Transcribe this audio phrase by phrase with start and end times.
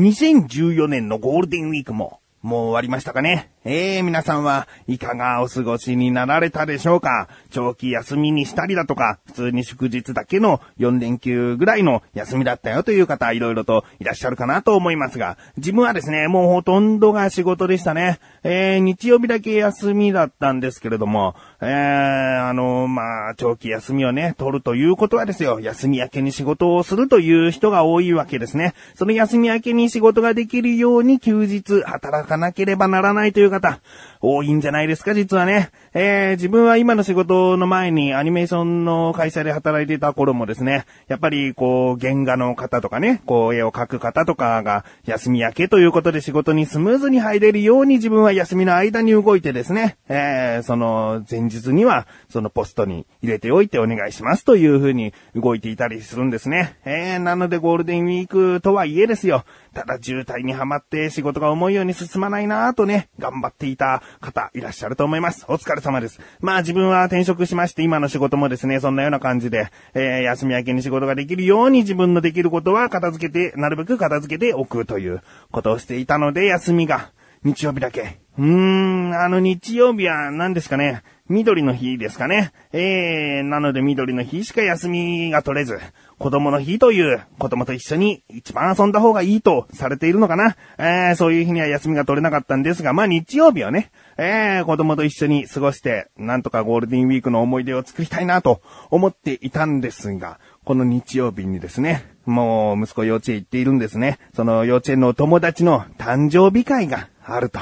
[0.00, 3.49] 2014年のゴールデンウィークももう終わりましたかね。
[3.62, 7.28] ええー、皆さんはいかがお過ごしになられたでしょうか？
[7.50, 18.18] 長期休みにしたりだとか、普通に祝日だけの4連休ぐらいの休みだったよという方、いろいろといらっしゃるかなと思いますが、自分はですね、もうほとんどが仕事でしたね。
[18.44, 28.72] えー、日曜日だけ休みだったんですけれども、えー、あの、まあ、長期休みをね、取るということはですよ、休み明けに仕事をするという人が多いわけですね。
[28.94, 33.80] その休み明けに仕事ができるように休日働かなければならないという方、
[34.20, 35.70] 多いんじゃないですか、実はね。
[35.92, 56.76] えー、自分は今の仕事の前にアニメーションの会社で働いていた頃もですね、やっぱりこう、原画の方とかね、こう、絵を描く方とかが休み明けということで仕事にスムーズに入れるように自分は休みの間に動いてですね、えー、その前日には、そのポストに入れておいてお願いしますというふうに動いていたりするんですね。
[56.84, 59.44] えー、なのでゴールデンウィークとはいえですよ。
[59.74, 65.44] ただ渋滞にはまって仕事が思うように進まないなぁとね、頑張っていた方いらっしゃると思います。
[65.48, 66.20] お疲れ様です。
[66.40, 77.10] まあ自分は転職しまして今の仕事もですね、そんなような感じで、えー、休み明けに仕事ができるように自分のできることは片付けて、なるべく片付けておくということをしていたので、休みが
[77.42, 78.18] 日曜日だけ。
[78.38, 81.02] うーん、あの日曜日は何ですかね。
[81.30, 82.52] 緑の日ですかね。
[82.72, 85.78] えー、なので緑の日しか休みが取れず、
[86.18, 90.56] 子供の日という子供と一緒に一番遊んだ方がいいとされているのかな。
[90.76, 104.18] えー、そういう日には休みが取れなかったんですが、まあ日曜日はね、えー、子供と一緒に過ごして、なんとかゴールデンウィークの思い出を作りたいなと思っていたんですが、この日曜日にですね、もう息子幼稚園行っているんですね。
[104.34, 107.60] その幼稚園のお友達の誕生日会があると。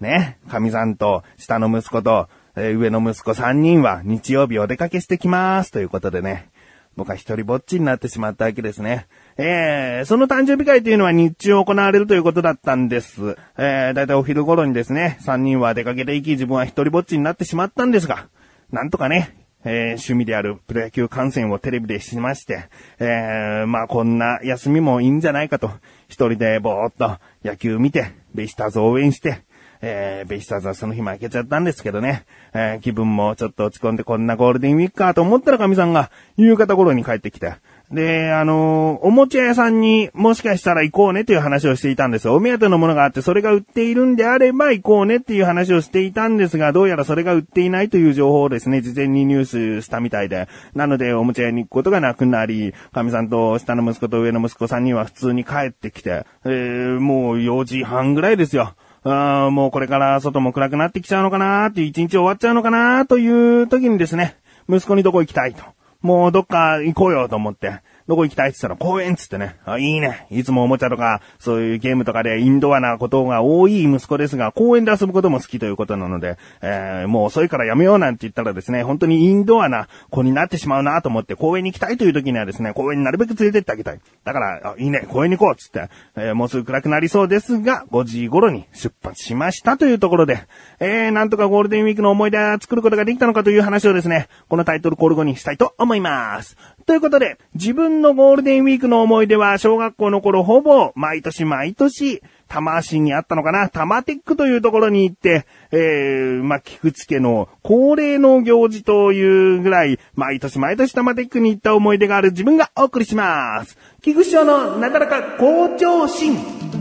[0.00, 6.50] ね、神さんと下の息子と、えー、上の息子3人は日曜日お出かけしてきますということでね、
[6.96, 9.06] 僕は一人ぼっちになってしまったわけですね。
[9.36, 13.36] えー、その誕生日会というのは日中行われるということだったんです。
[13.56, 18.28] えー、だいたいお昼頃にですね、3人は出かけていき自分は一人ぼっちになってしまったんですが、
[18.70, 19.34] なんとかね、
[19.64, 22.68] えー、趣味であるプロ野球観戦をテレビでしまして、
[22.98, 25.70] えー、まあこんな休みもいいんじゃないかと、
[26.08, 29.42] 一人でぼーっと野球見て、ベイスターズ応援して、
[29.82, 37.54] えー、ベイスターズはその日負けちゃったんですけどね、えー、気分もちょっと落ち込んでこんなゴールデンウィークかと思ったら神さんが夕方頃に帰ってきて、
[37.90, 42.36] で、あのー、おもちゃ屋さんにもしかしたら行こうねという話をしていたんですよ。
[42.36, 49.44] お目当てのものがあってそれが売っているんであれば行こうねっていう話をしていたんですが、どうやらそれが売っていないという情報をですね、事前にニュー
[49.80, 50.46] スしたみたいで。
[50.74, 58.74] なので、おもちゃ屋に行くことがなくなり、神さんと下の息子と上の息子さんには普通に帰ってきて、えー、もう4時半ぐらいですよ。
[59.02, 64.36] あもうこれから外も暗くなってきちゃうのかなっていう一日終わっちゃうのかなという時にですね、
[64.68, 65.64] 息子にどこ行きたいと。
[66.02, 69.56] もうどっか行こうよと思って、どこ行きたいって言ったら公園っつってね。
[69.64, 70.26] あ、いいね。
[70.30, 84.00] いつもおもちゃとか、そういうゲームとかでインドアなことが多い息子ですが、公園で遊ぶことも好きということなので、えー、もう遅いからやめようなんて言ったらですね、本当にインドアな子になってしまうなと思って公園に行きたいという時にはですね、公園になるべく連れてってあげたい。
[84.24, 90.40] だから、あいいね、公園に行こうっつって、えー、もうすぐ暗くなりそうですが、5時頃に出発しましたというところで、
[90.80, 96.56] えー、なんとかゴールデンウィークの思い出を作ることができたのかという話をですね、このタイトルコール後にしたいと思います。
[96.86, 113.78] ということで、自分のゴールデンウィークの思い出は、小学校の頃ほぼ、毎年毎年、玉足にあったのかな玉テックというところに行って、えー、まあ、菊池家の恒例の行事というぐらい、毎年毎年玉テックに行った思い出がある自分がお送りします。
[114.02, 116.79] 菊池賞のなだらか校長心。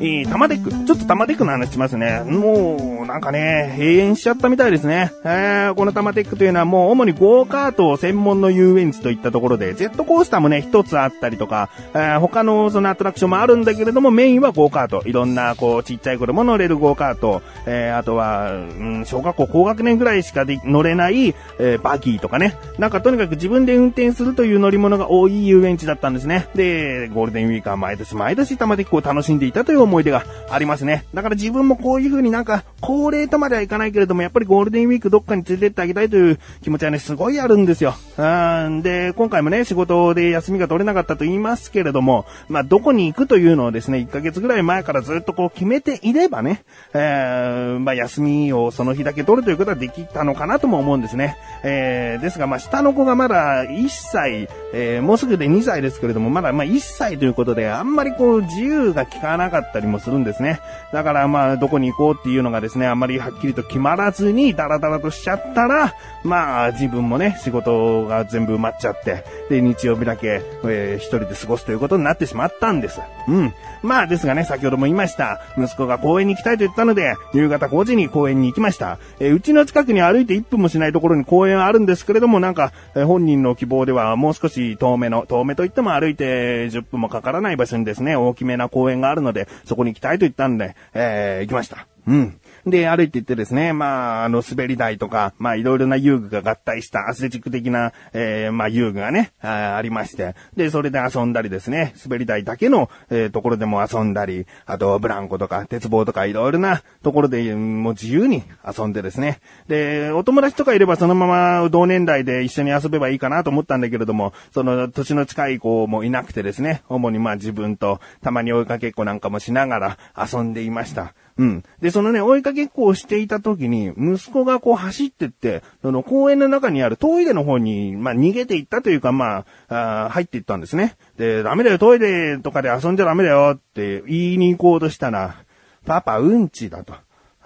[0.00, 0.70] えー、多摩テック。
[0.70, 2.22] ちょっと多摩テックの話しますね。
[2.24, 5.12] もう、なんかね、閉園しちゃったみたいですね。
[5.24, 15.02] えー、この多摩テックというのはもう主にゴーカート専門の遊園地といったところで、ジェットコースターもね、一つあったりとか、えー、他のそのアトラクションもあるんだけれども、メインはゴーカート。
[15.06, 17.42] いろんな、こう、ちっちゃい子供乗れるゴーカート。
[17.66, 22.56] えー、あとは、うん、小学校高学年ぐらいしかで乗れない、えー、バギーとかね。
[22.78, 26.48] なんかとにかく自分で運転するという乗り物が多い遊園地だったんですね。
[26.54, 31.04] で、ゴールデンウィークは毎年毎年多摩テックを楽しんでいたという思思い出がありますね。
[31.14, 37.94] だから自分もこういう風になんか、高齢とまではいかないけれども、やっぱりゴールデンウィークどっかに連れてってあげたいという気持ちはね、すごいあるんですよ。
[38.18, 38.22] う
[38.68, 51.36] んで、今回もね、仕事で休みが取れなかったと言いますけれども、まあ、どこに行くというのをですね、1ヶ月ぐらい前からずっとこう決めていればね、えー、まあ、休みをその日だけ取るということはできたのかなとも思うんですね。
[51.62, 60.60] えー、ですが、まあ、下の子がまだ1歳、えー、もうすぐで2歳ですけれども、まだま1歳ということで、あんまりこう自由が効かなかったりもするんですね。
[60.92, 73.00] だからまあ、どこに行こうっていうのがですね、あんまりはっきりと決まらずに、ダラダラとしちゃったら、まあ、自分もね、仕事が全部埋まっちゃって、で、日曜日だけ、えー、一人で過ごすということになってしまったんです。
[73.28, 73.52] うん。
[73.84, 75.42] まあ、ですがね、先ほども言いました。
[75.58, 78.98] 息子が公園に行きたいと言ったので、夕方5時に公園に行きました。
[79.20, 91.86] えー、うちの近くに歩いて1分もしないところに公園はあるんですけれども、なんか、えー、本人の希望ではもう少し遠めの、遠めといっても歩いて10分もかからない場所にですね、大きめな公園があるので、そこに行きたいと言ったんで、えー、行きました。
[92.06, 92.40] うん。
[92.66, 121.14] で、歩いて行ってですね、まあ、あの、滑り台とか、まあ、いろいろな遊具が合体したアスレチック的な、えー、まあ、遊具がねあ、ありまして、で、それで遊んだりですね、滑り台だけの、えー、ところでも遊んだり、あと、ブランコとか、鉄棒とか、いろいろなところで、もう自由に遊んでですね、で、お友達とかいればそのまま同年代で一緒に遊べばいいかなと思ったんだけれども、その、年の近い子もいなくてですね、主にまあ自分と、たまに追いかけっこなんかもしながら遊んでいました。
[121.36, 121.64] うん。
[121.80, 130.96] で、そのね、追いかけっこをしていた時に、息子がこう走ってって、その公園の中にあるトイレの方に、まあ逃げていったというか、まあ、あ入っていったんですね。
[131.16, 135.36] で、ダメだよ、トイレとかで遊んじゃダメだよって言いに行こうとしたら、
[135.84, 136.94] パパうんちだと。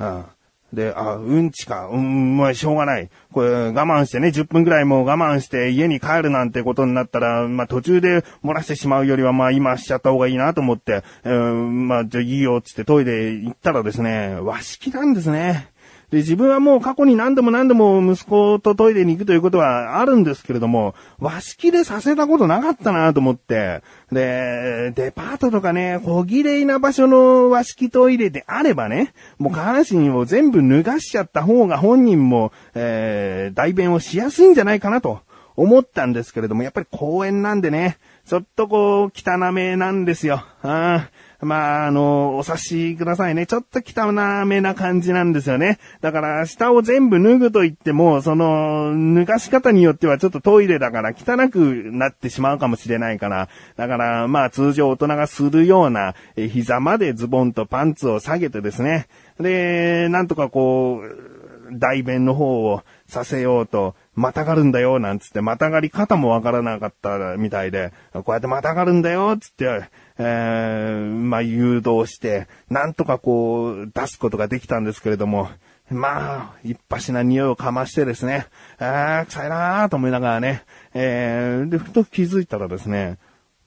[0.01, 0.25] うん
[0.73, 1.89] で、あ、うんちか。
[1.89, 3.09] うん、まあ、しょうがない。
[3.33, 15.69] これ、我慢してね、10分くらいもう我慢して家に帰るなんてことになったら、まあ、途中で漏らしてしまうよりは、まあ、今しちゃった方がいいなと思って、うん、まあ、じゃあいいよ、つってトイレ行ったらですね、和式なんですね。
[16.11, 35.21] で、自分はもう過去に何度も何度も息子とトイレに行くということはあるんですけれども、和式でさせたことなかったなと思って、で、デパートとかね、小綺麗な場所の和式トイレであればね、もう下半身を全部脱がしちゃった方が本人も、えー、代弁をしやすいんじゃないかなと
[35.57, 40.45] 思ったんですけれども、やっぱり公園なんでね、ちょっとこう、汚めなんですよ。
[40.63, 41.09] あ
[41.41, 43.47] まあ、あの、お察しくださいね。
[43.47, 44.13] ちょっと汚
[44.45, 45.79] めな感じなんですよね。
[46.01, 53.49] だから、下を全部脱ぐと言っても、その、脱がし方によってはちょっとトイレだから汚くなってしまうかもしれないから。
[53.77, 59.07] だから、まあ、通常大人がするような、膝までズボンとパンツを下げてですね。
[59.39, 69.89] で、なんとかこう、代弁の方をさせようと、またがるんだよ、なんつって、またがり方もわからなかったみたいで、こうやってまたがるんだよ、つって、
[70.19, 75.49] えー、まあ、誘導して、なんとかこう、出すことができたんですけれども、
[75.91, 78.47] まあ、一発な匂いをかましてですね、
[78.79, 83.19] ああ、臭いなーと思いながらね、えー、で、ふと気づいたらですね、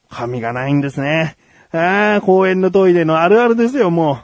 [0.10, 1.38] 髪がないんですね。
[1.72, 4.20] ああ、公園のトイレのあるあるですよ、も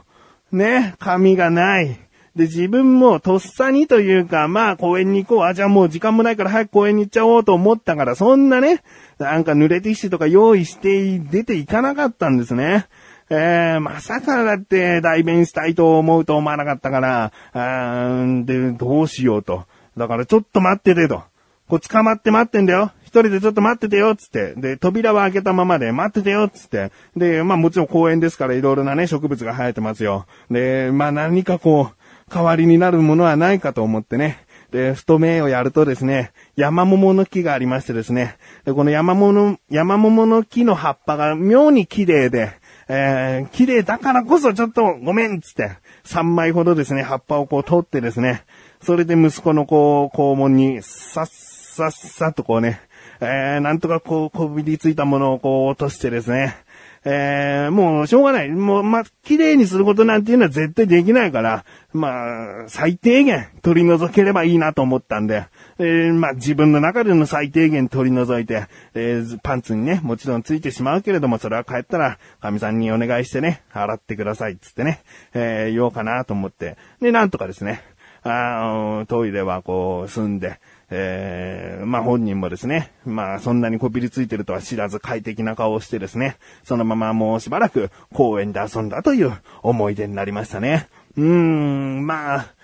[0.52, 0.56] う。
[0.56, 1.98] ね、髪がない。
[2.38, 5.44] で、自分もとっさにというか、まあ公園に行こう。
[5.44, 8.84] あ、じゃあもう時間もないから早く公園に行っちゃおうと思ったから、そんなね、
[9.18, 12.86] なんか濡れティッシュとか用意して出ていかなかったんですね。
[13.28, 19.64] えー、まさかだって代弁したいと思うと思わなかったから、あーで、どうしようと。
[19.96, 21.24] だからちょっと待っててと。
[21.68, 22.92] こう捕まって待ってんだよ。
[23.02, 24.54] 一人でちょっと待っててよ、つって。
[24.54, 26.92] で、扉は開けたままで待っててよ、つって。
[27.16, 30.26] で、まあもちろん公園ですからいろいろなね、植物が生えてますよ。
[30.50, 34.44] で、まあ何かこう、代わりになるものはないかと思ってね。
[34.70, 42.52] で、太めをやるとですね、山桃の木がありましてですね、でこの山桃、山桃の木の葉っぱが妙に綺麗で、
[42.88, 48.44] えー、綺麗だからこそちょっとごめんつって、3枚ほどですね、葉っぱをこう取ってですね、
[48.82, 51.26] それで息子のこう、肛門に、さっ
[51.78, 52.80] さっさとこうね、
[53.20, 56.56] えー、なんとかこう、こびりついたものをこう落としてですね、
[57.10, 58.50] えー、もうしょうがない。
[58.50, 65.46] もう、ま綺麗にすることなんていうのは絶対できないから、まあ、最低限取り除ければいいなと思ったんで、
[65.78, 75.00] えー、まあ自分の中での最低限取り除いて、えー、パンツにね、もちろんついてしまうけれども、それは帰ったら、神さんにお願いしてね、洗ってくださいつってね、
[75.32, 77.82] えー、言おうかなと思って、で、なんとかですね、
[78.22, 80.60] あトイレはこう、済んで、
[80.90, 90.88] えー、まあ本人もですね、まあそんなにこびりついてるとは知らず快適な顔をしてですね、そのままもうしばらく公園で遊んだという思い出になりましたね。
[91.16, 92.54] うーん、まあ、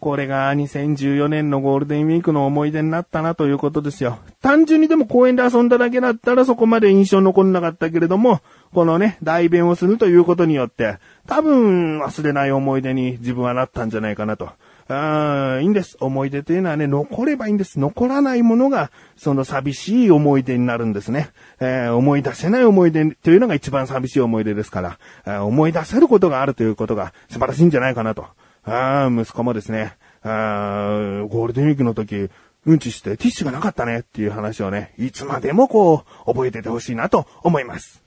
[0.00, 4.18] これが2014年のゴールデンウィークの思い出になったなということですよ。
[4.40, 8.40] 単純にでも公園で遊んだだけだったらそこまで印象残んなかったけれども、
[8.72, 14.50] このね、代弁をするということによって、多分忘れない思い出に自分はなったんじゃないかなと。
[14.88, 15.96] あいいんです。
[16.00, 17.80] 思い出というのはね、残ればいいんです。
[17.80, 21.30] 残らないものが、その寂しい思い出になるんですね。
[21.58, 28.26] えー、思い出せない思い出というのが一番寂しい思い出ですから、思い出せることがあるということが素晴らしいんじゃないかなと。
[28.64, 32.30] あ息子もですね、あゴールデンウィークの時、
[32.66, 38.05] うんちしてティッシュがなかったねっていう話をね、いつまでもこう、覚えててほしいなと思います。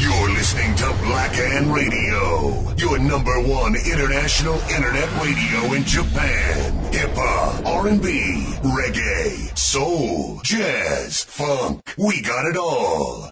[0.00, 6.92] You're listening to Black and Radio, your number one international internet radio in Japan.
[6.92, 8.08] Hip hop, R&B,
[8.62, 11.80] reggae, soul, jazz, funk.
[11.98, 13.30] We got it all.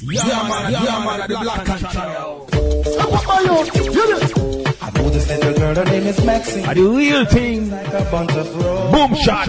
[0.00, 2.48] Yeah, man, yeah, man, the Black and Channel.
[4.82, 6.64] I know this little girl, her name is Maxine.
[6.68, 7.70] A real thing.
[7.70, 8.52] Like a bunch of
[8.92, 9.48] Boom shot.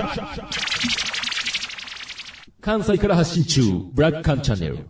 [2.61, 3.61] 関西から発信中、
[3.93, 4.89] ブラックカンチャンネル。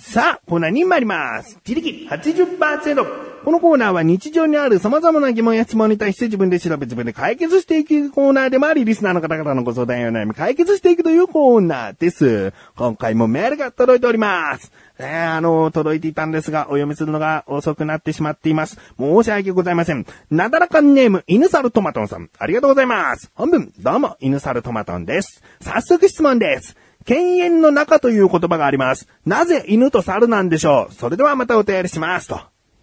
[0.00, 1.58] さあ、コーナーに参ります。
[1.66, 3.04] 自力80%。
[3.44, 12.52] このコーナーは日常にある様々な疑問や質問に対して自分で調べ自分で解決していくコーナーでもあり、リスナーの方々のご相談や悩み解決していくというコーナーです。
[12.76, 14.70] 今回もメールが届いております。
[15.00, 18.78] えー、あの、届いていたんですが、お読みするのが遅くなってしまっています。
[19.00, 20.06] 申し訳ございません。
[20.30, 22.30] なだらかんネーム、犬猿トマトンさん。
[22.38, 23.32] ありがとうございます。
[23.34, 25.42] 本文、どうも、犬猿トマトンです。
[25.60, 26.76] 早速質問です。
[27.08, 29.08] 犬猿の中という言葉があります。
[29.24, 32.28] なぜ犬と猿なんでしょうそれではまたお便りします。
[32.28, 32.38] と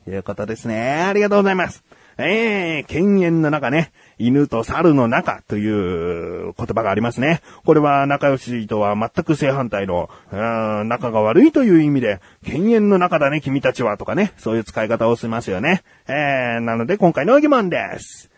[0.10, 1.04] いうことですね。
[1.04, 1.84] ありがとうございます。
[2.18, 3.92] えー、犬猿の中ね。
[4.18, 7.42] 犬と猿の中という言葉がありますね。
[7.66, 15.84] これは仲良しとは全く正反対の、仲が悪いという意味で、犬猿の中だね、君たちはとかね、そういう使い方をしますよね。
[16.08, 18.32] えー、なので今回の疑問です。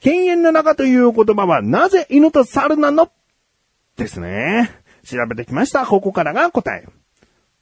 [0.00, 3.10] 犬猿の中という言葉はなぜ犬と猿なの
[3.96, 4.83] ですね。
[5.04, 5.86] 調べてきました。
[5.86, 6.86] ここからが答え。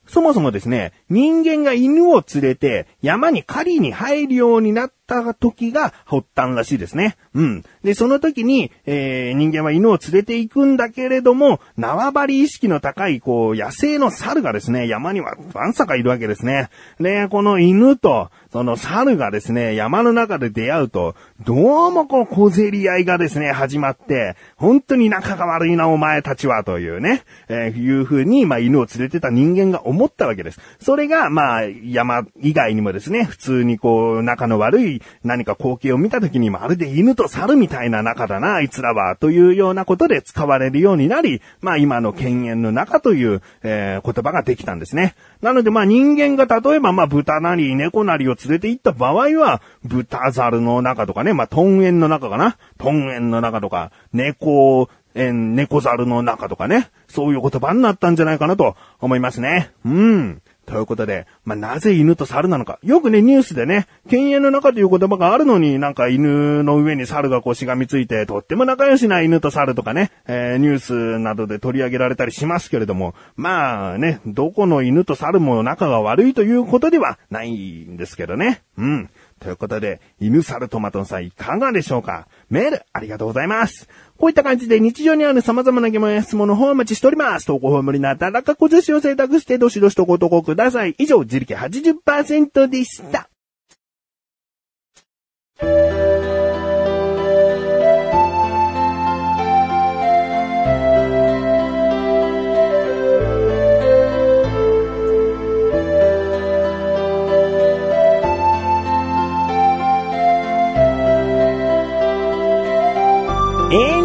[0.06, 7.16] そもそもですね、人間が犬を連れて山に狩りに入るようになった時が発端らしいですね。
[7.34, 7.64] うん。
[7.84, 16.70] で、その時に、えー、人間は犬を連れて行くんだけれども、縄張り意識の高い、こう、野生の猿がですね、山にはわんさかいるわけですね。
[16.98, 21.14] で、この犬と、その猿がですね、山の中で出会うと、
[21.44, 30.60] どうもこう小競り合いがですね、始まって、本当に仲が悪いなお前たちはというね、えー、いう風に、まあ犬を連れてた人間が思ったわけです。
[30.80, 45.14] それが、まあ山以外にもですね、普通にこう仲の悪い何か光景を見た時にまるで犬と猿みたいな仲だな、あいつらは、というようなことで使われるようになり、まあ今の犬猿の中という、えー、言葉ができたんですね。
[45.40, 52.56] なのでまあ人間が例えばまあ豚なり猫なりを連れて行った場合は、豚猿の中とかね、まあトンエンの中かな？
[52.78, 59.70] トンエンの中とか、猫、えん、猫猿の中とかね、そういう言葉になったんじゃないかなと思いますね。
[59.84, 60.41] うん。
[60.66, 62.78] ということで、まあ、なぜ犬と猿なのか。
[62.82, 78.62] よくね、ニュースでね、犬猿の中という言葉があるのに、なんか犬の上に猿がこうしがみついて、とっても仲良しな犬と猿とかね、えー、ニュースなどで取り上げられたりしますけれども、まあね、どこの犬と猿も仲が悪いということではないんですけどね。
[78.78, 79.10] うん。
[79.40, 83.88] ということで、犬猿トマトンさんいかがでしょうかメール、ありがとうございます。
[84.22, 87.46] こういった感じで日常にある様々な疑問や質問の方をお待ちしております。
[87.46, 90.94] 投稿法無理なったらかこずしを選択してどしどしとご投稿ください。
[90.98, 93.31] 以上、自力80%でした。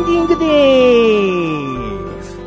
[0.08, 2.38] ピンクです。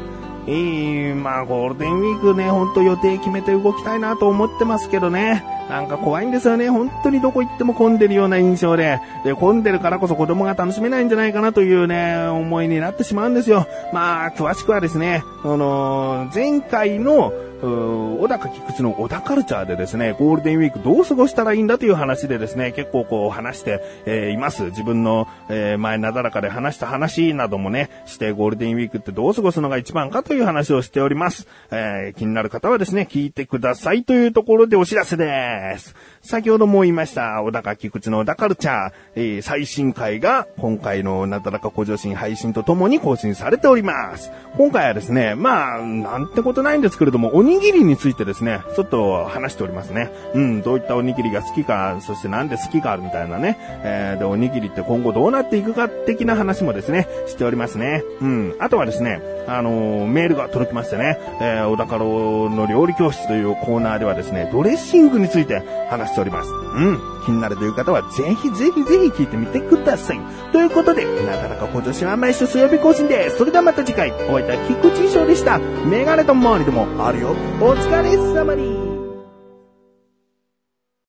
[0.47, 5.45] えまゴールデンウィークね、ほんと予定決めて動きたいなと思ってますけどね。
[5.69, 6.71] なんか怖いんですよね。
[6.71, 9.01] 本当にどこ行っても混んでるような印象で。
[9.25, 13.67] で、混んでるからこそ子供が楽しめないんじゃないかなというね、思いになってしまうんですよ。
[13.93, 24.65] まあ、詳しくはですね、あのー、前回の、小高菊池の小田カルチャーでですね、ゴールデンウィークどう過ごしたらいいんだという話でですね、結構こう話して、えー、います。
[24.65, 31.47] 自分の、えー、前なだらかで話した話などもね、してゴールデンウィークってどう過ごすのが一番かという話をしております。
[31.71, 35.95] えー、気になる方はですね、聞いてくださいというところでお知らせです。
[36.23, 44.31] 先ほども言いました、小高菊池の小田カルチャー、えー、最新回が今回のなだらか向上心配信とともに更新されております。
[44.57, 50.11] 今回はですね、まあ、なんてことないんですけれども、鬼にぎりについてですね、ちょっと話しておりますね。
[50.35, 53.59] うん、どういったおにぎりが好きか、そしてなんで好きか、みたいなね。
[53.83, 58.05] えー、で、おにぎりって今後どうなっていくか的な話もですね、しておりますね。
[58.21, 58.55] うん。
[58.61, 66.51] あとはですね、あのー、メールが届きましてね、えー、小高郎の料理教室というコーナーではですね、ドレッシングについて話しております。
[66.51, 67.10] うん。
[67.21, 70.21] 気になるという方は、ぜひぜひぜひ聞いてみてください。
[70.53, 73.39] ということで、なかなか今年は毎週水曜日更新です。
[73.39, 75.59] それではまた次回、お会いいた菊池翔でした。
[75.59, 77.35] メガネと周りでもあるよ。
[77.61, 78.80] お疲れ様に。